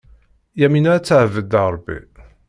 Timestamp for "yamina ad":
0.59-1.03